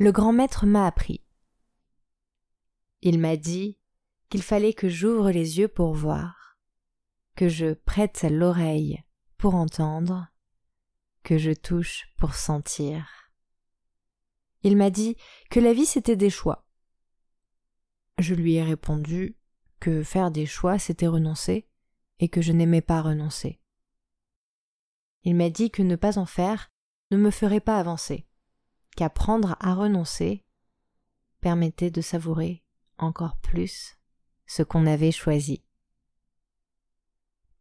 [0.00, 1.22] Le grand maître m'a appris.
[3.02, 3.76] Il m'a dit
[4.30, 6.56] qu'il fallait que j'ouvre les yeux pour voir,
[7.36, 9.04] que je prête l'oreille
[9.36, 10.28] pour entendre,
[11.22, 13.30] que je touche pour sentir.
[14.62, 15.18] Il m'a dit
[15.50, 16.66] que la vie c'était des choix.
[18.16, 19.36] Je lui ai répondu
[19.80, 21.68] que faire des choix c'était renoncer
[22.20, 23.60] et que je n'aimais pas renoncer.
[25.24, 26.70] Il m'a dit que ne pas en faire
[27.10, 28.26] ne me ferait pas avancer
[29.00, 30.44] qu'apprendre à renoncer
[31.40, 32.62] permettait de savourer
[32.98, 33.96] encore plus
[34.44, 35.64] ce qu'on avait choisi.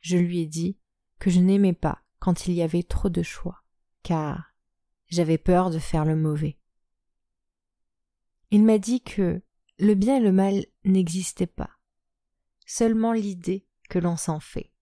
[0.00, 0.76] Je lui ai dit
[1.20, 3.62] que je n'aimais pas quand il y avait trop de choix,
[4.02, 4.56] car
[5.06, 6.58] j'avais peur de faire le mauvais.
[8.50, 9.40] Il m'a dit que
[9.78, 11.70] le bien et le mal n'existaient pas,
[12.66, 14.72] seulement l'idée que l'on s'en fait.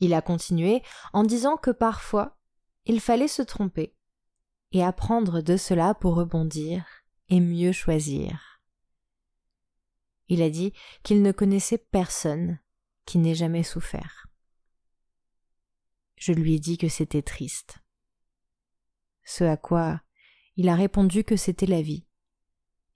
[0.00, 2.36] Il a continué en disant que parfois
[2.86, 3.94] il fallait se tromper,
[4.74, 6.84] et apprendre de cela pour rebondir
[7.30, 8.60] et mieux choisir.
[10.28, 10.72] Il a dit
[11.02, 12.58] qu'il ne connaissait personne
[13.06, 14.26] qui n'ait jamais souffert.
[16.16, 17.78] Je lui ai dit que c'était triste.
[19.24, 20.00] Ce à quoi
[20.56, 22.06] il a répondu que c'était la vie,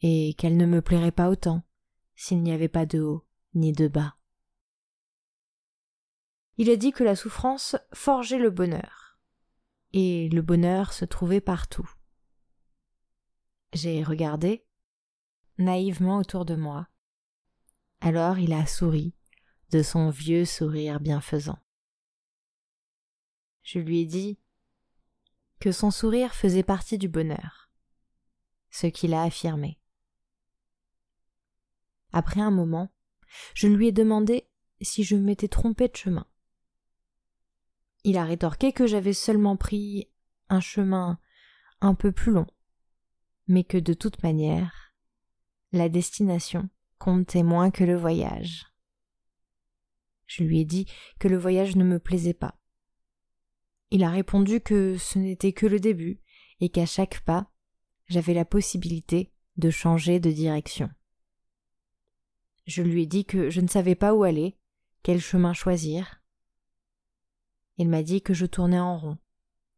[0.00, 1.64] et qu'elle ne me plairait pas autant
[2.14, 4.16] s'il n'y avait pas de haut ni de bas.
[6.56, 9.07] Il a dit que la souffrance forgeait le bonheur,
[9.92, 11.88] et le bonheur se trouvait partout.
[13.72, 14.64] J'ai regardé
[15.58, 16.88] naïvement autour de moi.
[18.00, 19.14] Alors il a souri
[19.70, 21.58] de son vieux sourire bienfaisant.
[23.62, 24.38] Je lui ai dit
[25.60, 27.70] que son sourire faisait partie du bonheur,
[28.70, 29.78] ce qu'il a affirmé.
[32.12, 32.90] Après un moment,
[33.54, 34.48] je lui ai demandé
[34.80, 36.26] si je m'étais trompé de chemin.
[38.04, 40.08] Il a rétorqué que j'avais seulement pris
[40.48, 41.18] un chemin
[41.80, 42.46] un peu plus long,
[43.46, 44.94] mais que de toute manière,
[45.72, 48.66] la destination comptait moins que le voyage.
[50.26, 50.86] Je lui ai dit
[51.18, 52.58] que le voyage ne me plaisait pas.
[53.90, 56.20] Il a répondu que ce n'était que le début
[56.60, 57.50] et qu'à chaque pas,
[58.06, 60.90] j'avais la possibilité de changer de direction.
[62.66, 64.58] Je lui ai dit que je ne savais pas où aller,
[65.02, 66.17] quel chemin choisir,
[67.78, 69.18] il m'a dit que je tournais en rond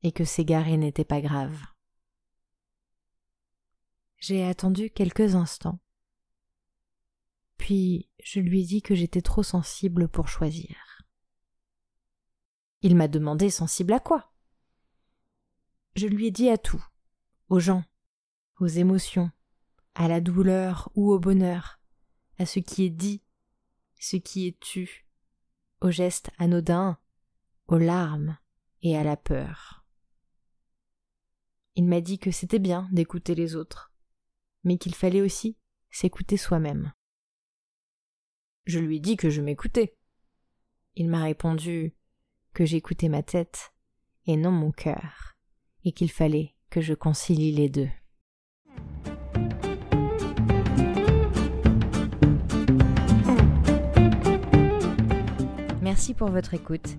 [0.03, 1.59] et que s'égarer n'était pas grave.
[4.16, 5.78] J'ai attendu quelques instants.
[7.59, 11.03] Puis je lui ai dit que j'étais trop sensible pour choisir.
[12.83, 14.32] Il m'a demandé sensible à quoi?
[15.94, 16.82] Je lui ai dit à tout,
[17.50, 17.84] aux gens,
[18.61, 19.31] aux émotions,
[19.94, 21.81] à la douleur ou au bonheur,
[22.38, 23.22] à ce qui est dit,
[23.99, 25.06] ce qui est tu,
[25.82, 26.99] aux gestes anodins
[27.70, 28.36] aux larmes
[28.82, 29.84] et à la peur.
[31.76, 33.92] Il m'a dit que c'était bien d'écouter les autres,
[34.64, 35.56] mais qu'il fallait aussi
[35.91, 36.92] s'écouter soi-même.
[38.66, 39.97] Je lui ai dit que je m'écoutais.
[40.97, 41.94] Il m'a répondu
[42.53, 43.72] que j'écoutais ma tête
[44.26, 45.37] et non mon cœur,
[45.84, 47.88] et qu'il fallait que je concilie les deux.
[55.81, 56.98] Merci pour votre écoute.